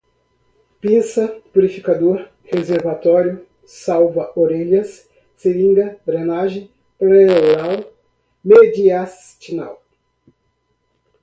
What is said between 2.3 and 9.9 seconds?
reservatório, salva-orelhas, seringa, drenagem, pleural, mediastinal